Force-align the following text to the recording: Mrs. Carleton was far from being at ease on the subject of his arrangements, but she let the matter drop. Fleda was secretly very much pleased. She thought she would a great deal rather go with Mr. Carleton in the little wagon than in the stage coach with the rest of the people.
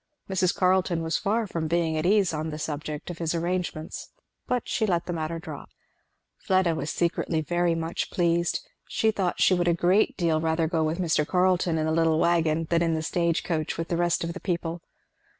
Mrs. 0.27 0.55
Carleton 0.55 1.03
was 1.03 1.17
far 1.19 1.45
from 1.45 1.67
being 1.67 1.95
at 1.95 2.07
ease 2.07 2.33
on 2.33 2.49
the 2.49 2.57
subject 2.57 3.11
of 3.11 3.19
his 3.19 3.35
arrangements, 3.35 4.09
but 4.47 4.67
she 4.67 4.87
let 4.87 5.05
the 5.05 5.13
matter 5.13 5.37
drop. 5.37 5.69
Fleda 6.39 6.73
was 6.73 6.89
secretly 6.89 7.39
very 7.41 7.75
much 7.75 8.09
pleased. 8.09 8.61
She 8.87 9.11
thought 9.11 9.39
she 9.39 9.53
would 9.53 9.67
a 9.67 9.75
great 9.75 10.17
deal 10.17 10.41
rather 10.41 10.65
go 10.67 10.83
with 10.83 10.97
Mr. 10.97 11.23
Carleton 11.23 11.77
in 11.77 11.85
the 11.85 11.91
little 11.91 12.17
wagon 12.17 12.65
than 12.71 12.81
in 12.81 12.95
the 12.95 13.03
stage 13.03 13.43
coach 13.43 13.77
with 13.77 13.89
the 13.89 13.95
rest 13.95 14.23
of 14.23 14.33
the 14.33 14.39
people. 14.39 14.81